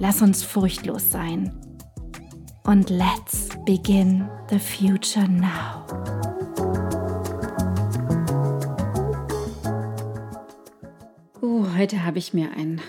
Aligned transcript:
Lass 0.00 0.22
uns 0.22 0.42
furchtlos 0.42 1.10
sein. 1.10 1.52
Und 2.64 2.90
let's 2.90 3.48
begin 3.64 4.28
the 4.50 4.58
future 4.58 5.28
now. 5.28 5.86
Uh, 11.40 11.66
heute 11.76 12.04
habe 12.04 12.18
ich 12.18 12.34
mir 12.34 12.50
ein 12.56 12.80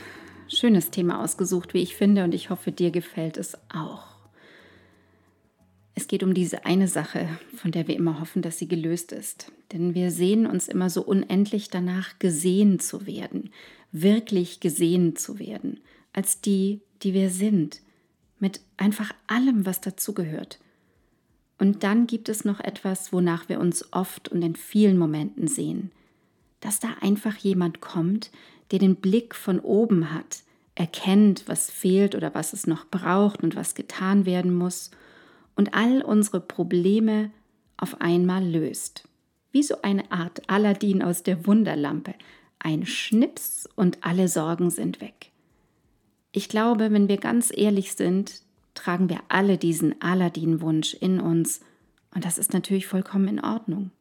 schönes 0.48 0.90
Thema 0.90 1.24
ausgesucht, 1.24 1.74
wie 1.76 1.84
ich 1.84 1.96
finde, 1.96 2.24
und 2.24 2.34
ich 2.34 2.50
hoffe, 2.50 2.72
dir 2.72 2.90
gefällt 2.90 3.38
es 3.38 3.56
auch. 3.70 4.08
Es 5.94 6.08
geht 6.08 6.24
um 6.24 6.34
diese 6.34 6.66
eine 6.66 6.88
Sache, 6.88 7.30
von 7.56 7.72
der 7.72 7.88
wir 7.88 7.96
immer 7.96 8.20
hoffen, 8.20 8.42
dass 8.42 8.58
sie 8.58 8.68
gelöst 8.68 9.12
ist. 9.12 9.52
Denn 9.72 9.94
wir 9.94 10.10
sehen 10.10 10.48
uns 10.48 10.68
immer 10.68 10.90
so 10.90 11.04
unendlich 11.04 11.70
danach, 11.70 12.18
gesehen 12.18 12.80
zu 12.80 13.06
werden, 13.06 13.52
wirklich 13.92 14.60
gesehen 14.60 15.16
zu 15.16 15.38
werden, 15.40 15.80
als 16.12 16.42
die, 16.42 16.82
die 17.04 17.14
wir 17.14 17.30
sind, 17.30 17.82
mit 18.40 18.62
einfach 18.78 19.12
allem, 19.28 19.66
was 19.66 19.82
dazugehört. 19.82 20.60
Und 21.58 21.84
dann 21.84 22.06
gibt 22.08 22.30
es 22.30 22.44
noch 22.44 22.60
etwas, 22.60 23.14
wonach 23.14 23.48
wir 23.48 23.60
uns 23.60 23.94
oft 23.94 24.30
und 24.30 24.42
in 24.42 24.56
vielen 24.56 24.98
Momenten 24.98 25.48
sehen, 25.48 25.92
dass 26.60 26.80
da 26.80 26.90
einfach 27.02 27.38
jemand 27.38 27.80
kommt, 27.80 28.32
der 28.72 28.80
den 28.80 28.98
Blick 28.98 29.36
von 29.36 29.60
oben 29.60 30.14
hat, 30.14 30.44
erkennt, 30.76 31.48
was 31.48 31.72
fehlt 31.72 32.16
oder 32.16 32.34
was 32.34 32.52
es 32.52 32.68
noch 32.68 32.86
braucht 32.86 33.42
und 33.42 33.56
was 33.56 33.76
getan 33.76 34.26
werden 34.26 34.54
muss 34.54 34.92
und 35.56 35.74
all 35.74 36.02
unsere 36.02 36.42
Probleme 36.42 37.32
auf 37.78 38.02
einmal 38.02 38.46
löst. 38.46 39.08
Wie 39.52 39.64
so 39.64 39.82
eine 39.82 40.12
Art 40.12 40.50
Aladdin 40.50 41.02
aus 41.02 41.24
der 41.24 41.48
Wunderlampe. 41.48 42.14
Ein 42.60 42.86
Schnips 42.86 43.70
und 43.76 44.04
alle 44.04 44.28
Sorgen 44.28 44.70
sind 44.70 45.00
weg. 45.00 45.32
Ich 46.38 46.50
glaube, 46.50 46.92
wenn 46.92 47.08
wir 47.08 47.16
ganz 47.16 47.50
ehrlich 47.56 47.94
sind, 47.94 48.42
tragen 48.74 49.08
wir 49.08 49.22
alle 49.30 49.58
diesen 49.58 50.02
Aladdin-Wunsch 50.02 50.94
in 50.94 51.22
uns 51.22 51.62
und 52.14 52.26
das 52.26 52.38
ist 52.38 52.52
natürlich 52.52 52.88
vollkommen 52.88 53.30
in 53.30 53.40
Ordnung. 53.40 53.92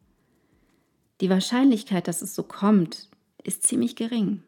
Die 1.20 1.30
Wahrscheinlichkeit, 1.30 2.08
dass 2.08 2.22
es 2.22 2.34
so 2.34 2.42
kommt, 2.42 3.08
ist 3.44 3.62
ziemlich 3.62 3.94
gering. 3.94 4.42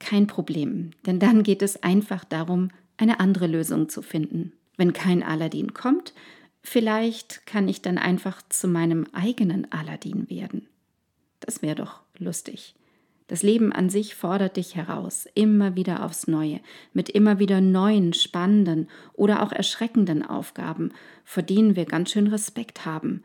Kein 0.00 0.26
Problem, 0.26 0.90
denn 1.06 1.18
dann 1.18 1.44
geht 1.44 1.62
es 1.62 1.82
einfach 1.82 2.26
darum, 2.26 2.70
eine 2.98 3.20
andere 3.20 3.46
Lösung 3.46 3.88
zu 3.88 4.02
finden. 4.02 4.52
Wenn 4.76 4.92
kein 4.92 5.22
Aladdin 5.22 5.72
kommt, 5.72 6.12
vielleicht 6.62 7.46
kann 7.46 7.68
ich 7.68 7.80
dann 7.80 7.96
einfach 7.96 8.42
zu 8.50 8.68
meinem 8.68 9.06
eigenen 9.14 9.72
Aladdin 9.72 10.28
werden. 10.28 10.68
Das 11.40 11.62
wäre 11.62 11.76
doch 11.76 12.02
lustig. 12.18 12.74
Das 13.28 13.42
Leben 13.42 13.72
an 13.72 13.90
sich 13.90 14.14
fordert 14.14 14.56
dich 14.56 14.76
heraus, 14.76 15.26
immer 15.34 15.74
wieder 15.74 16.04
aufs 16.04 16.28
Neue, 16.28 16.60
mit 16.92 17.08
immer 17.08 17.38
wieder 17.38 17.60
neuen, 17.60 18.12
spannenden 18.12 18.88
oder 19.14 19.42
auch 19.42 19.50
erschreckenden 19.50 20.24
Aufgaben, 20.24 20.92
vor 21.24 21.42
denen 21.42 21.74
wir 21.74 21.86
ganz 21.86 22.12
schön 22.12 22.28
Respekt 22.28 22.84
haben. 22.86 23.24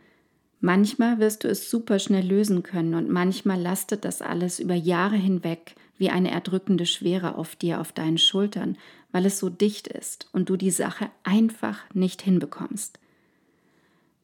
Manchmal 0.60 1.20
wirst 1.20 1.44
du 1.44 1.48
es 1.48 1.70
super 1.70 2.00
schnell 2.00 2.26
lösen 2.26 2.64
können 2.64 2.96
und 2.96 3.10
manchmal 3.10 3.60
lastet 3.60 4.06
das 4.06 4.22
alles 4.22 4.60
über 4.60 4.76
Jahre 4.76 5.16
hinweg 5.16 5.76
wie 5.98 6.10
eine 6.10 6.32
erdrückende 6.32 6.88
Schwere 6.88 7.36
auf 7.36 7.56
dir, 7.56 7.80
auf 7.80 7.92
deinen 7.92 8.18
Schultern, 8.18 8.78
weil 9.12 9.26
es 9.26 9.38
so 9.38 9.50
dicht 9.50 9.88
ist 9.88 10.28
und 10.32 10.50
du 10.50 10.58
die 10.58 10.72
Sache 10.72 11.10
einfach 11.24 11.84
nicht 11.94 12.24
hinbekommst. 12.24 13.00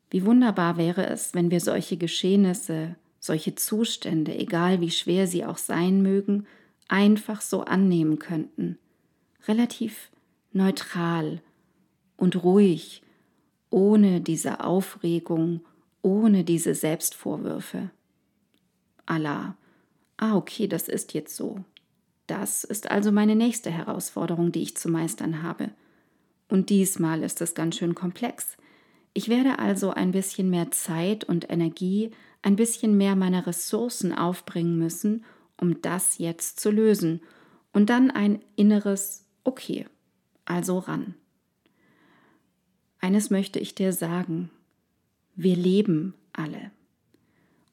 Wie 0.10 0.26
wunderbar 0.26 0.78
wäre 0.78 1.06
es, 1.08 1.34
wenn 1.34 1.52
wir 1.52 1.60
solche 1.60 1.98
Geschehnisse 1.98 2.96
solche 3.20 3.56
Zustände, 3.56 4.38
egal 4.38 4.82
wie 4.82 4.92
schwer 4.92 5.28
sie 5.28 5.46
auch 5.46 5.58
sein 5.58 6.02
mögen, 6.02 6.46
einfach 6.88 7.42
so 7.42 7.62
annehmen 7.62 8.20
könnten. 8.20 8.78
Relativ 9.48 10.10
neutral 10.54 11.42
und 12.16 12.44
ruhig, 12.44 13.02
ohne 13.70 14.22
diese 14.22 14.64
Aufregung, 14.64 15.62
ohne 16.02 16.44
diese 16.44 16.74
Selbstvorwürfe. 16.74 17.90
Allah, 19.06 19.56
ah 20.18 20.36
okay, 20.36 20.68
das 20.68 20.88
ist 20.88 21.14
jetzt 21.14 21.36
so. 21.36 21.64
Das 22.28 22.64
ist 22.64 22.92
also 22.92 23.12
meine 23.12 23.36
nächste 23.36 23.72
Herausforderung, 23.72 24.52
die 24.52 24.62
ich 24.62 24.76
zu 24.76 24.90
meistern 24.90 25.44
habe. 25.44 25.70
Und 26.50 26.70
diesmal 26.70 27.24
ist 27.24 27.42
es 27.42 27.56
ganz 27.56 27.78
schön 27.78 27.96
komplex. 27.96 28.58
Ich 29.18 29.30
werde 29.30 29.58
also 29.58 29.90
ein 29.90 30.12
bisschen 30.12 30.52
mehr 30.52 30.70
Zeit 30.70 31.24
und 31.24 31.50
Energie 31.50 32.12
ein 32.44 32.56
bisschen 32.56 32.98
mehr 32.98 33.16
meiner 33.16 33.48
Ressourcen 33.48 34.14
aufbringen 34.14 34.78
müssen, 34.78 35.26
um 35.60 35.82
das 35.82 36.20
jetzt 36.20 36.60
zu 36.60 36.70
lösen. 36.70 37.22
Und 37.74 37.90
dann 37.90 38.12
ein 38.12 38.44
inneres 38.56 39.26
Okay, 39.44 39.88
also 40.46 40.78
ran. 40.78 41.16
Eines 43.00 43.32
möchte 43.32 43.58
ich 43.58 43.74
dir 43.74 43.92
sagen, 43.92 44.52
wir 45.36 45.56
leben 45.56 46.14
alle. 46.32 46.70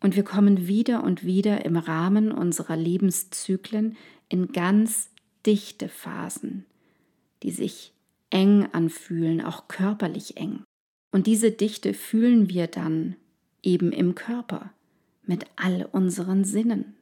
Und 0.01 0.17
wir 0.17 0.25
kommen 0.25 0.67
wieder 0.67 1.05
und 1.05 1.27
wieder 1.27 1.67
im 1.67 1.77
Rahmen 1.77 2.33
unserer 2.33 2.77
Lebenszyklen 2.79 3.99
in 4.31 4.51
ganz 4.53 5.11
dichte 5.45 5.91
Phasen, 5.91 6.65
die 7.43 7.51
sich 7.51 7.93
eng 8.31 8.67
anfühlen, 8.73 9.43
auch 9.43 9.69
körperlich 9.69 10.39
eng. 10.39 10.65
Und 11.15 11.29
diese 11.29 11.53
Dichte 11.53 11.95
fühlen 11.95 12.49
wir 12.49 12.67
dann 12.67 13.15
eben 13.63 13.93
im 13.93 14.17
Körper, 14.17 14.73
mit 15.23 15.47
all 15.55 15.89
unseren 15.93 16.43
Sinnen. 16.43 16.97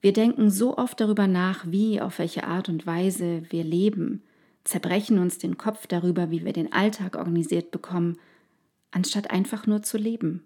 Wir 0.00 0.12
denken 0.12 0.48
so 0.48 0.78
oft 0.78 1.00
darüber 1.00 1.26
nach, 1.26 1.64
wie, 1.66 2.00
auf 2.00 2.20
welche 2.20 2.44
Art 2.44 2.68
und 2.68 2.86
Weise 2.86 3.42
wir 3.50 3.64
leben, 3.64 4.22
zerbrechen 4.62 5.18
uns 5.18 5.38
den 5.38 5.58
Kopf 5.58 5.88
darüber, 5.88 6.30
wie 6.30 6.44
wir 6.44 6.52
den 6.52 6.72
Alltag 6.72 7.16
organisiert 7.16 7.72
bekommen, 7.72 8.16
anstatt 8.92 9.32
einfach 9.32 9.66
nur 9.66 9.82
zu 9.82 9.98
leben. 9.98 10.44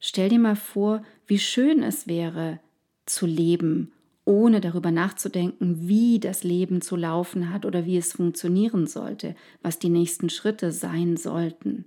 Stell 0.00 0.28
dir 0.28 0.38
mal 0.38 0.56
vor, 0.56 1.02
wie 1.26 1.38
schön 1.38 1.82
es 1.82 2.06
wäre, 2.06 2.60
zu 3.06 3.24
leben, 3.24 3.92
ohne 4.24 4.60
darüber 4.60 4.90
nachzudenken, 4.90 5.88
wie 5.88 6.18
das 6.18 6.44
Leben 6.44 6.80
zu 6.80 6.96
laufen 6.96 7.52
hat 7.52 7.66
oder 7.66 7.84
wie 7.84 7.96
es 7.96 8.12
funktionieren 8.12 8.86
sollte, 8.86 9.34
was 9.62 9.78
die 9.78 9.90
nächsten 9.90 10.30
Schritte 10.30 10.72
sein 10.72 11.16
sollten. 11.16 11.84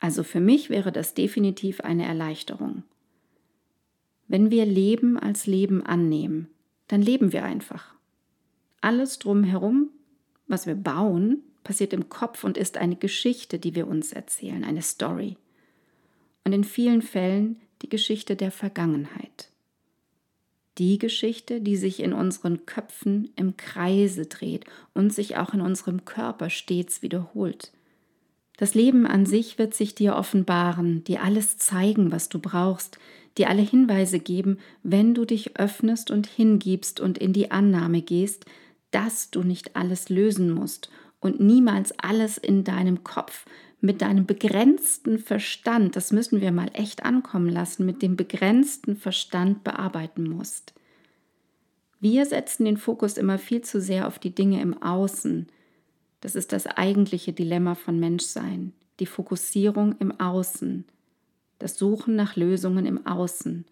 Also 0.00 0.22
für 0.22 0.40
mich 0.40 0.70
wäre 0.70 0.92
das 0.92 1.14
definitiv 1.14 1.80
eine 1.80 2.06
Erleichterung. 2.06 2.82
Wenn 4.26 4.50
wir 4.50 4.64
Leben 4.64 5.18
als 5.18 5.46
Leben 5.46 5.84
annehmen, 5.84 6.48
dann 6.86 7.02
leben 7.02 7.32
wir 7.32 7.44
einfach. 7.44 7.94
Alles 8.80 9.18
drumherum, 9.18 9.90
was 10.46 10.66
wir 10.66 10.76
bauen, 10.76 11.42
passiert 11.64 11.92
im 11.92 12.08
Kopf 12.08 12.44
und 12.44 12.56
ist 12.56 12.78
eine 12.78 12.96
Geschichte, 12.96 13.58
die 13.58 13.74
wir 13.74 13.86
uns 13.86 14.12
erzählen, 14.12 14.64
eine 14.64 14.82
Story. 14.82 15.36
Und 16.44 16.52
in 16.52 16.64
vielen 16.64 17.02
Fällen 17.02 17.60
die 17.82 17.88
Geschichte 17.88 18.36
der 18.36 18.50
Vergangenheit. 18.50 19.50
Die 20.78 20.98
Geschichte, 20.98 21.60
die 21.60 21.76
sich 21.76 22.00
in 22.00 22.12
unseren 22.12 22.64
Köpfen 22.64 23.30
im 23.36 23.56
Kreise 23.56 24.26
dreht 24.26 24.64
und 24.94 25.12
sich 25.12 25.36
auch 25.36 25.52
in 25.52 25.60
unserem 25.60 26.04
Körper 26.04 26.50
stets 26.50 27.02
wiederholt. 27.02 27.72
Das 28.58 28.74
Leben 28.74 29.06
an 29.06 29.26
sich 29.26 29.58
wird 29.58 29.74
sich 29.74 29.94
dir 29.94 30.16
offenbaren, 30.16 31.04
dir 31.04 31.22
alles 31.22 31.58
zeigen, 31.58 32.10
was 32.12 32.28
du 32.28 32.38
brauchst, 32.38 32.98
dir 33.38 33.48
alle 33.48 33.62
Hinweise 33.62 34.18
geben, 34.18 34.58
wenn 34.82 35.14
du 35.14 35.24
dich 35.24 35.58
öffnest 35.58 36.10
und 36.10 36.26
hingibst 36.26 37.00
und 37.00 37.18
in 37.18 37.32
die 37.32 37.50
Annahme 37.50 38.02
gehst, 38.02 38.46
dass 38.90 39.30
du 39.30 39.42
nicht 39.42 39.76
alles 39.76 40.08
lösen 40.08 40.50
musst 40.50 40.90
und 41.20 41.40
niemals 41.40 41.96
alles 41.98 42.38
in 42.38 42.64
deinem 42.64 43.04
Kopf 43.04 43.44
mit 43.80 44.02
deinem 44.02 44.26
begrenzten 44.26 45.18
Verstand, 45.18 45.94
das 45.94 46.12
müssen 46.12 46.40
wir 46.40 46.50
mal 46.50 46.70
echt 46.72 47.04
ankommen 47.04 47.48
lassen, 47.48 47.86
mit 47.86 48.02
dem 48.02 48.16
begrenzten 48.16 48.96
Verstand 48.96 49.62
bearbeiten 49.62 50.28
musst. 50.28 50.74
Wir 52.00 52.26
setzen 52.26 52.64
den 52.64 52.76
Fokus 52.76 53.16
immer 53.16 53.38
viel 53.38 53.62
zu 53.62 53.80
sehr 53.80 54.06
auf 54.06 54.18
die 54.18 54.34
Dinge 54.34 54.60
im 54.60 54.82
Außen. 54.82 55.48
Das 56.20 56.34
ist 56.34 56.52
das 56.52 56.66
eigentliche 56.66 57.32
Dilemma 57.32 57.74
von 57.74 57.98
Menschsein, 57.98 58.72
die 59.00 59.06
Fokussierung 59.06 59.96
im 59.98 60.18
Außen, 60.20 60.84
das 61.58 61.78
Suchen 61.78 62.16
nach 62.16 62.36
Lösungen 62.36 62.86
im 62.86 63.06
Außen. 63.06 63.64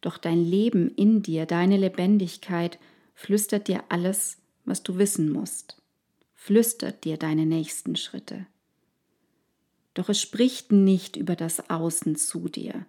Doch 0.00 0.18
dein 0.18 0.44
Leben 0.44 0.90
in 0.94 1.22
dir, 1.22 1.46
deine 1.46 1.76
Lebendigkeit 1.76 2.78
flüstert 3.14 3.66
dir 3.66 3.82
alles, 3.88 4.38
was 4.64 4.84
du 4.84 4.98
wissen 4.98 5.30
musst, 5.30 5.82
flüstert 6.34 7.04
dir 7.04 7.16
deine 7.16 7.46
nächsten 7.46 7.96
Schritte. 7.96 8.46
Doch 9.98 10.08
es 10.08 10.20
spricht 10.20 10.70
nicht 10.70 11.16
über 11.16 11.34
das 11.34 11.70
Außen 11.70 12.14
zu 12.14 12.48
dir, 12.48 12.86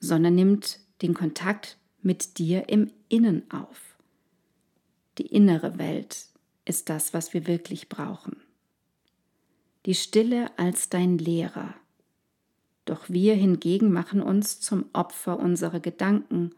sondern 0.00 0.36
nimmt 0.36 0.80
den 1.02 1.12
Kontakt 1.12 1.76
mit 2.00 2.38
dir 2.38 2.70
im 2.70 2.90
Innen 3.10 3.42
auf. 3.50 3.98
Die 5.18 5.26
innere 5.26 5.76
Welt 5.76 6.16
ist 6.64 6.88
das, 6.88 7.12
was 7.12 7.34
wir 7.34 7.46
wirklich 7.46 7.90
brauchen. 7.90 8.38
Die 9.84 9.94
Stille 9.94 10.50
als 10.58 10.88
dein 10.88 11.18
Lehrer. 11.18 11.74
Doch 12.86 13.10
wir 13.10 13.34
hingegen 13.34 13.92
machen 13.92 14.22
uns 14.22 14.58
zum 14.58 14.86
Opfer 14.94 15.38
unserer 15.38 15.80
Gedanken. 15.80 16.54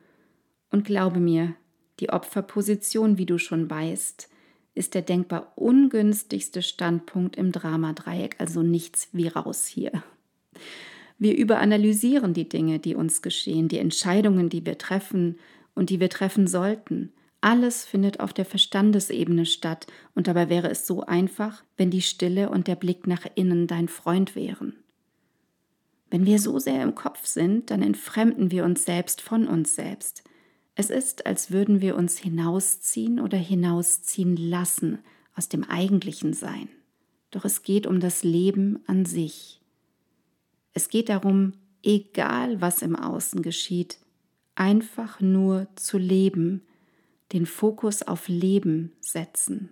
Und 0.70 0.84
glaube 0.84 1.18
mir, 1.18 1.56
die 1.98 2.10
Opferposition, 2.10 3.18
wie 3.18 3.26
du 3.26 3.36
schon 3.38 3.68
weißt, 3.68 4.28
ist 4.78 4.94
der 4.94 5.02
denkbar 5.02 5.52
ungünstigste 5.56 6.62
Standpunkt 6.62 7.36
im 7.36 7.52
Dramadreieck, 7.52 8.36
also 8.38 8.62
nichts 8.62 9.08
wie 9.12 9.28
raus 9.28 9.66
hier. 9.66 10.02
Wir 11.18 11.36
überanalysieren 11.36 12.32
die 12.32 12.48
Dinge, 12.48 12.78
die 12.78 12.94
uns 12.94 13.20
geschehen, 13.22 13.68
die 13.68 13.78
Entscheidungen, 13.78 14.48
die 14.48 14.64
wir 14.64 14.78
treffen 14.78 15.38
und 15.74 15.90
die 15.90 16.00
wir 16.00 16.08
treffen 16.08 16.46
sollten. 16.46 17.12
Alles 17.40 17.84
findet 17.84 18.20
auf 18.20 18.32
der 18.32 18.44
Verstandesebene 18.44 19.46
statt, 19.46 19.86
und 20.14 20.26
dabei 20.26 20.48
wäre 20.48 20.70
es 20.70 20.86
so 20.86 21.02
einfach, 21.02 21.62
wenn 21.76 21.90
die 21.90 22.02
Stille 22.02 22.50
und 22.50 22.66
der 22.66 22.76
Blick 22.76 23.06
nach 23.06 23.26
innen 23.34 23.66
dein 23.66 23.88
Freund 23.88 24.34
wären. 24.34 24.74
Wenn 26.10 26.24
wir 26.24 26.38
so 26.38 26.58
sehr 26.58 26.82
im 26.82 26.94
Kopf 26.94 27.26
sind, 27.26 27.70
dann 27.70 27.82
entfremden 27.82 28.50
wir 28.50 28.64
uns 28.64 28.84
selbst 28.84 29.20
von 29.20 29.46
uns 29.46 29.74
selbst. 29.74 30.24
Es 30.80 30.90
ist, 30.90 31.26
als 31.26 31.50
würden 31.50 31.80
wir 31.80 31.96
uns 31.96 32.18
hinausziehen 32.18 33.18
oder 33.18 33.36
hinausziehen 33.36 34.36
lassen 34.36 35.00
aus 35.34 35.48
dem 35.48 35.64
eigentlichen 35.64 36.34
Sein. 36.34 36.68
Doch 37.32 37.44
es 37.44 37.64
geht 37.64 37.84
um 37.84 37.98
das 37.98 38.22
Leben 38.22 38.78
an 38.86 39.04
sich. 39.04 39.60
Es 40.74 40.88
geht 40.88 41.08
darum, 41.08 41.54
egal 41.82 42.60
was 42.60 42.82
im 42.82 42.94
Außen 42.94 43.42
geschieht, 43.42 43.98
einfach 44.54 45.20
nur 45.20 45.66
zu 45.74 45.98
leben, 45.98 46.62
den 47.32 47.44
Fokus 47.44 48.04
auf 48.04 48.28
Leben 48.28 48.92
setzen. 49.00 49.70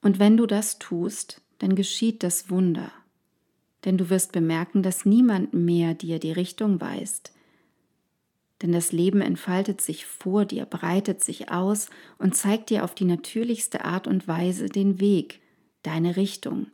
Und 0.00 0.18
wenn 0.18 0.38
du 0.38 0.46
das 0.46 0.78
tust, 0.78 1.42
dann 1.58 1.74
geschieht 1.74 2.22
das 2.22 2.48
Wunder. 2.48 2.90
Denn 3.84 3.98
du 3.98 4.08
wirst 4.08 4.32
bemerken, 4.32 4.82
dass 4.82 5.04
niemand 5.04 5.52
mehr 5.52 5.92
dir 5.92 6.18
die 6.18 6.32
Richtung 6.32 6.80
weist, 6.80 7.35
denn 8.62 8.72
das 8.72 8.92
Leben 8.92 9.20
entfaltet 9.20 9.80
sich 9.80 10.06
vor 10.06 10.44
dir, 10.44 10.64
breitet 10.64 11.22
sich 11.22 11.50
aus 11.50 11.90
und 12.18 12.34
zeigt 12.34 12.70
dir 12.70 12.84
auf 12.84 12.94
die 12.94 13.04
natürlichste 13.04 13.84
Art 13.84 14.06
und 14.06 14.26
Weise 14.26 14.68
den 14.68 14.98
Weg, 15.00 15.40
deine 15.82 16.16
Richtung, 16.16 16.68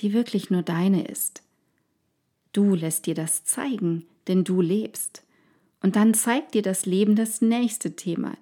die 0.00 0.12
wirklich 0.12 0.50
nur 0.50 0.62
deine 0.62 1.06
ist. 1.06 1.42
Du 2.52 2.74
lässt 2.74 3.06
dir 3.06 3.14
das 3.14 3.44
zeigen, 3.44 4.06
denn 4.26 4.42
du 4.42 4.60
lebst. 4.60 5.22
Und 5.82 5.96
dann 5.96 6.14
zeigt 6.14 6.54
dir 6.54 6.62
das 6.62 6.84
Leben 6.84 7.14
das 7.14 7.40
nächste 7.40 7.94
Thema. 7.94 8.36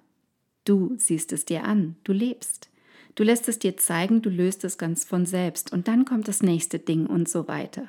Du 0.65 0.95
siehst 0.97 1.31
es 1.31 1.45
dir 1.45 1.63
an, 1.63 1.95
du 2.03 2.11
lebst. 2.11 2.69
Du 3.15 3.23
lässt 3.23 3.47
es 3.47 3.59
dir 3.59 3.77
zeigen, 3.77 4.21
du 4.21 4.29
löst 4.29 4.63
es 4.63 4.77
ganz 4.77 5.03
von 5.03 5.25
selbst. 5.25 5.71
Und 5.71 5.87
dann 5.87 6.05
kommt 6.05 6.27
das 6.27 6.41
nächste 6.41 6.79
Ding 6.79 7.05
und 7.05 7.29
so 7.29 7.47
weiter. 7.47 7.87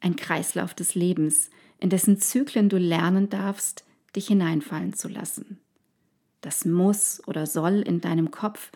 Ein 0.00 0.16
Kreislauf 0.16 0.74
des 0.74 0.94
Lebens, 0.94 1.50
in 1.78 1.90
dessen 1.90 2.20
Zyklen 2.20 2.68
du 2.68 2.76
lernen 2.76 3.30
darfst, 3.30 3.84
dich 4.16 4.26
hineinfallen 4.28 4.94
zu 4.94 5.08
lassen. 5.08 5.58
Das 6.40 6.64
muss 6.64 7.22
oder 7.26 7.46
soll 7.46 7.80
in 7.80 8.00
deinem 8.00 8.30
Kopf 8.30 8.70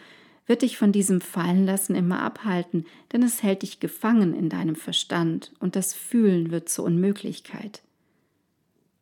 wird 0.46 0.62
dich 0.62 0.78
von 0.78 0.92
diesem 0.92 1.20
Fallenlassen 1.20 1.96
immer 1.96 2.22
abhalten, 2.22 2.86
denn 3.12 3.22
es 3.22 3.42
hält 3.42 3.62
dich 3.62 3.80
gefangen 3.80 4.32
in 4.32 4.48
deinem 4.48 4.76
Verstand 4.76 5.52
und 5.58 5.74
das 5.74 5.92
Fühlen 5.92 6.50
wird 6.52 6.68
zur 6.68 6.84
Unmöglichkeit. 6.84 7.82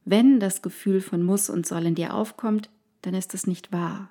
Wenn 0.07 0.41
das 0.41 0.63
Gefühl 0.63 1.01
von 1.01 1.23
muss 1.23 1.51
und 1.51 1.67
soll 1.67 1.87
in 1.87 1.95
dir 1.95 2.15
aufkommt, 2.15 2.71
dann 3.03 3.15
ist 3.15 3.35
es 3.35 3.47
nicht 3.47 3.73
wahr. 3.73 4.11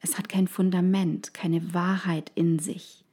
Es 0.00 0.18
hat 0.18 0.28
kein 0.28 0.48
Fundament, 0.48 1.34
keine 1.34 1.74
Wahrheit 1.74 2.32
in 2.34 2.58
sich. 2.58 3.04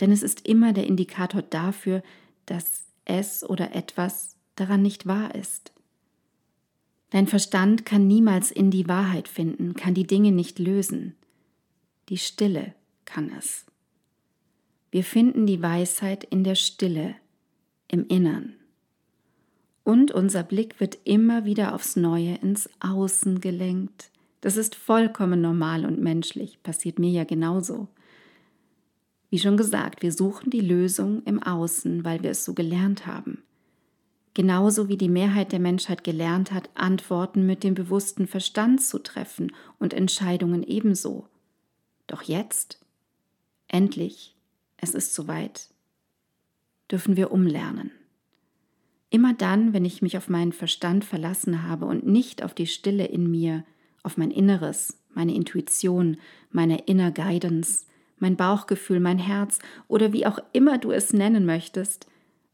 Denn 0.00 0.12
es 0.12 0.22
ist 0.22 0.46
immer 0.46 0.72
der 0.72 0.86
Indikator 0.86 1.42
dafür, 1.42 2.02
dass 2.46 2.84
es 3.04 3.48
oder 3.48 3.74
etwas 3.74 4.36
daran 4.56 4.82
nicht 4.82 5.06
wahr 5.06 5.34
ist. 5.34 5.72
Dein 7.10 7.26
Verstand 7.26 7.84
kann 7.84 8.06
niemals 8.06 8.52
in 8.52 8.70
die 8.70 8.86
Wahrheit 8.86 9.26
finden, 9.26 9.74
kann 9.74 9.94
die 9.94 10.06
Dinge 10.06 10.30
nicht 10.30 10.60
lösen. 10.60 11.16
Die 12.08 12.18
Stille 12.18 12.74
kann 13.04 13.32
es. 13.36 13.66
Wir 14.92 15.02
finden 15.02 15.46
die 15.46 15.60
Weisheit 15.60 16.24
in 16.24 16.44
der 16.44 16.54
Stille, 16.54 17.16
im 17.88 18.06
Innern. 18.06 18.54
Und 19.82 20.12
unser 20.12 20.44
Blick 20.44 20.78
wird 20.78 20.98
immer 21.04 21.44
wieder 21.44 21.74
aufs 21.74 21.96
Neue 21.96 22.36
ins 22.36 22.70
Außen 22.78 23.40
gelenkt. 23.40 24.10
Das 24.40 24.56
ist 24.56 24.76
vollkommen 24.76 25.40
normal 25.40 25.84
und 25.84 26.00
menschlich, 26.00 26.62
passiert 26.62 27.00
mir 27.00 27.10
ja 27.10 27.24
genauso. 27.24 27.88
Wie 29.30 29.38
schon 29.38 29.56
gesagt, 29.56 30.02
wir 30.02 30.12
suchen 30.12 30.50
die 30.50 30.60
Lösung 30.60 31.22
im 31.24 31.42
Außen, 31.42 32.04
weil 32.04 32.22
wir 32.22 32.30
es 32.30 32.44
so 32.44 32.54
gelernt 32.54 33.06
haben 33.06 33.42
genauso 34.34 34.88
wie 34.88 34.96
die 34.96 35.08
Mehrheit 35.08 35.52
der 35.52 35.58
Menschheit 35.58 36.04
gelernt 36.04 36.52
hat, 36.52 36.70
Antworten 36.74 37.46
mit 37.46 37.64
dem 37.64 37.74
bewussten 37.74 38.26
Verstand 38.26 38.82
zu 38.82 38.98
treffen 38.98 39.52
und 39.78 39.92
Entscheidungen 39.92 40.62
ebenso. 40.62 41.26
Doch 42.06 42.22
jetzt, 42.22 42.80
endlich, 43.68 44.34
es 44.76 44.94
ist 44.94 45.14
soweit, 45.14 45.68
dürfen 46.90 47.16
wir 47.16 47.32
umlernen. 47.32 47.90
Immer 49.10 49.34
dann, 49.34 49.72
wenn 49.72 49.84
ich 49.84 50.02
mich 50.02 50.16
auf 50.16 50.28
meinen 50.28 50.52
Verstand 50.52 51.04
verlassen 51.04 51.64
habe 51.64 51.86
und 51.86 52.06
nicht 52.06 52.44
auf 52.44 52.54
die 52.54 52.66
Stille 52.66 53.06
in 53.06 53.30
mir, 53.30 53.64
auf 54.02 54.16
mein 54.16 54.30
Inneres, 54.30 54.96
meine 55.14 55.34
Intuition, 55.34 56.16
meine 56.50 56.82
Inner 56.82 57.10
Guidance, 57.10 57.86
mein 58.18 58.36
Bauchgefühl, 58.36 59.00
mein 59.00 59.18
Herz 59.18 59.58
oder 59.88 60.12
wie 60.12 60.26
auch 60.26 60.38
immer 60.52 60.78
du 60.78 60.92
es 60.92 61.12
nennen 61.12 61.44
möchtest, 61.44 62.06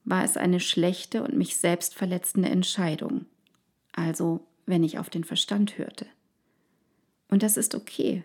war 0.06 0.24
es 0.24 0.36
eine 0.36 0.60
schlechte 0.60 1.22
und 1.22 1.36
mich 1.36 1.56
selbst 1.56 1.94
verletzende 1.94 2.48
Entscheidung, 2.48 3.26
also 3.92 4.46
wenn 4.64 4.82
ich 4.82 4.98
auf 4.98 5.10
den 5.10 5.24
Verstand 5.24 5.76
hörte. 5.76 6.06
Und 7.28 7.42
das 7.42 7.56
ist 7.56 7.74
okay. 7.74 8.24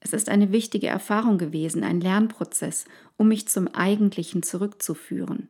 Es 0.00 0.12
ist 0.12 0.28
eine 0.28 0.50
wichtige 0.50 0.88
Erfahrung 0.88 1.38
gewesen, 1.38 1.84
ein 1.84 2.00
Lernprozess, 2.00 2.84
um 3.16 3.28
mich 3.28 3.46
zum 3.46 3.68
Eigentlichen 3.68 4.42
zurückzuführen. 4.42 5.48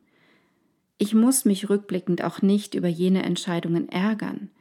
Ich 0.99 1.15
muss 1.15 1.45
mich 1.45 1.69
rückblickend 1.69 2.23
auch 2.23 2.43
nicht 2.43 2.75
über 2.75 2.87
jene 2.87 3.23
Entscheidungen 3.23 3.89
ärgern. 3.89 4.51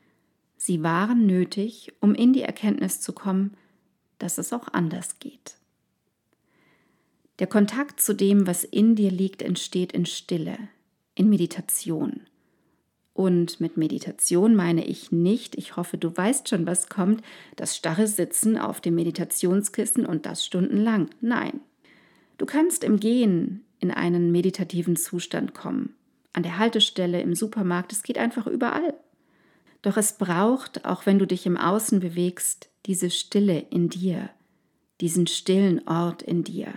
Sie 0.56 0.82
waren 0.82 1.26
nötig, 1.26 1.92
um 2.00 2.14
in 2.14 2.32
die 2.32 2.42
Erkenntnis 2.42 3.02
zu 3.02 3.12
kommen, 3.12 3.54
dass 4.18 4.38
es 4.38 4.54
auch 4.54 4.68
anders 4.72 5.18
geht. 5.18 5.56
Der 7.38 7.46
Kontakt 7.46 8.00
zu 8.00 8.14
dem, 8.14 8.46
was 8.46 8.64
in 8.64 8.94
dir 8.94 9.10
liegt, 9.10 9.42
entsteht 9.42 9.92
in 9.92 10.06
Stille, 10.06 10.58
in 11.14 11.28
Meditation. 11.28 12.20
Und 13.14 13.60
mit 13.60 13.76
Meditation 13.76 14.54
meine 14.54 14.86
ich 14.86 15.12
nicht, 15.12 15.56
ich 15.56 15.76
hoffe, 15.76 15.98
du 15.98 16.14
weißt 16.16 16.48
schon, 16.48 16.66
was 16.66 16.88
kommt, 16.88 17.22
das 17.56 17.76
starre 17.76 18.06
Sitzen 18.06 18.56
auf 18.56 18.80
dem 18.80 18.94
Meditationskissen 18.94 20.06
und 20.06 20.24
das 20.24 20.44
stundenlang. 20.44 21.10
Nein. 21.20 21.60
Du 22.38 22.46
kannst 22.46 22.84
im 22.84 22.98
Gehen 22.98 23.64
in 23.80 23.90
einen 23.90 24.32
meditativen 24.32 24.96
Zustand 24.96 25.54
kommen. 25.54 25.94
An 26.32 26.42
der 26.42 26.58
Haltestelle, 26.58 27.20
im 27.20 27.34
Supermarkt, 27.34 27.92
es 27.92 28.02
geht 28.02 28.16
einfach 28.16 28.46
überall. 28.46 28.94
Doch 29.82 29.96
es 29.96 30.16
braucht, 30.16 30.84
auch 30.84 31.04
wenn 31.04 31.18
du 31.18 31.26
dich 31.26 31.44
im 31.44 31.56
Außen 31.56 32.00
bewegst, 32.00 32.70
diese 32.86 33.10
Stille 33.10 33.66
in 33.70 33.88
dir, 33.88 34.30
diesen 35.00 35.26
stillen 35.26 35.86
Ort 35.86 36.22
in 36.22 36.44
dir. 36.44 36.72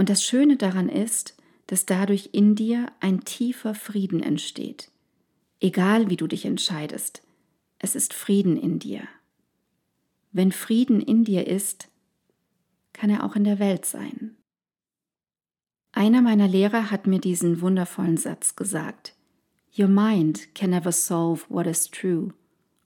Und 0.00 0.08
das 0.08 0.24
Schöne 0.24 0.56
daran 0.56 0.88
ist, 0.88 1.36
dass 1.66 1.84
dadurch 1.84 2.30
in 2.32 2.54
dir 2.54 2.90
ein 3.00 3.22
tiefer 3.22 3.74
Frieden 3.74 4.22
entsteht. 4.22 4.90
Egal 5.60 6.08
wie 6.08 6.16
du 6.16 6.26
dich 6.26 6.46
entscheidest, 6.46 7.20
es 7.78 7.94
ist 7.94 8.14
Frieden 8.14 8.56
in 8.56 8.78
dir. 8.78 9.02
Wenn 10.32 10.52
Frieden 10.52 11.02
in 11.02 11.24
dir 11.24 11.46
ist, 11.46 11.90
kann 12.94 13.10
er 13.10 13.24
auch 13.24 13.36
in 13.36 13.44
der 13.44 13.58
Welt 13.58 13.84
sein. 13.84 14.36
Einer 15.92 16.22
meiner 16.22 16.48
Lehrer 16.48 16.90
hat 16.90 17.06
mir 17.06 17.20
diesen 17.20 17.60
wundervollen 17.60 18.16
Satz 18.16 18.56
gesagt. 18.56 19.14
Your 19.78 19.88
mind 19.88 20.54
can 20.54 20.70
never 20.70 20.92
solve 20.92 21.44
what 21.50 21.66
is 21.66 21.90
true. 21.90 22.32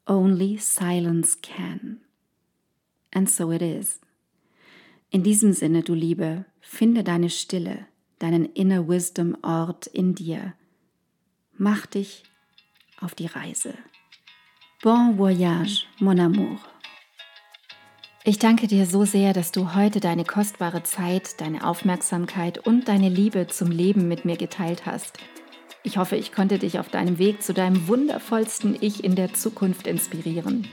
Only 0.09 0.57
silence 0.57 1.39
can. 1.41 2.01
And 3.13 3.31
so 3.31 3.53
it 3.53 3.63
is. 3.63 4.01
In 5.11 5.23
diesem 5.23 5.53
Sinne, 5.53 5.85
du 5.85 5.95
Liebe, 5.95 6.45
finde 6.65 7.05
deine 7.05 7.31
Stille, 7.31 7.87
deinen 8.19 8.47
Inner 8.47 8.89
Wisdom 8.89 9.37
Ort 9.43 9.87
in 9.87 10.15
dir. 10.15 10.55
Mach 11.57 11.87
dich 11.87 12.25
auf 13.01 13.15
die 13.15 13.27
Reise. 13.27 13.75
Bon 14.83 15.17
voyage, 15.17 15.87
mon 16.01 16.19
amour. 16.19 16.59
Ich 18.25 18.39
danke 18.39 18.67
dir 18.67 18.87
so 18.87 19.05
sehr, 19.05 19.35
dass 19.35 19.53
du 19.53 19.75
heute 19.75 20.01
deine 20.01 20.25
kostbare 20.25 20.83
Zeit, 20.83 21.41
deine 21.41 21.67
Aufmerksamkeit 21.67 22.67
und 22.67 22.89
deine 22.89 23.11
Liebe 23.11 23.47
zum 23.49 23.71
Leben 23.71 24.09
mit 24.09 24.25
mir 24.25 24.37
geteilt 24.37 24.87
hast. 24.87 25.19
Ich 25.83 25.99
hoffe, 25.99 26.17
ich 26.17 26.33
konnte 26.33 26.59
dich 26.59 26.79
auf 26.79 26.89
deinem 26.89 27.19
Weg 27.19 27.43
zu 27.43 27.53
deinem 27.53 27.87
wundervollsten 27.87 28.79
Ich 28.81 29.05
in 29.05 29.15
der 29.15 29.35
Zukunft 29.35 29.87
inspirieren. 29.87 30.67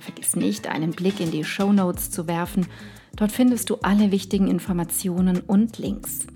Vergiss 0.00 0.36
nicht, 0.36 0.66
einen 0.66 0.92
Blick 0.92 1.20
in 1.20 1.30
die 1.30 1.44
Show 1.44 1.72
Notes 1.72 2.10
zu 2.10 2.26
werfen. 2.26 2.66
Dort 3.16 3.32
findest 3.32 3.70
du 3.70 3.76
alle 3.82 4.10
wichtigen 4.10 4.48
Informationen 4.48 5.40
und 5.40 5.78
Links. 5.78 6.26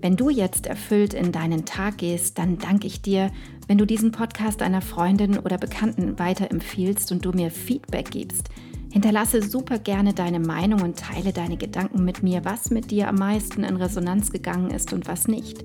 Wenn 0.00 0.16
du 0.16 0.30
jetzt 0.30 0.66
erfüllt 0.66 1.14
in 1.14 1.32
deinen 1.32 1.64
Tag 1.64 1.98
gehst, 1.98 2.38
dann 2.38 2.58
danke 2.58 2.86
ich 2.86 3.02
dir, 3.02 3.30
wenn 3.66 3.78
du 3.78 3.84
diesen 3.84 4.12
Podcast 4.12 4.62
einer 4.62 4.80
Freundin 4.80 5.38
oder 5.38 5.58
Bekannten 5.58 6.18
weiterempfiehlst 6.18 7.12
und 7.12 7.24
du 7.24 7.32
mir 7.32 7.50
Feedback 7.50 8.10
gibst– 8.10 8.48
Hinterlasse 8.92 9.40
super 9.40 9.78
gerne 9.78 10.14
deine 10.14 10.40
Meinung 10.40 10.82
und 10.82 10.98
teile 10.98 11.32
deine 11.32 11.56
Gedanken 11.56 12.04
mit 12.04 12.24
mir, 12.24 12.44
was 12.44 12.70
mit 12.70 12.90
dir 12.90 13.08
am 13.08 13.14
meisten 13.14 13.62
in 13.62 13.76
Resonanz 13.76 14.32
gegangen 14.32 14.70
ist 14.72 14.92
und 14.92 15.06
was 15.06 15.28
nicht. 15.28 15.64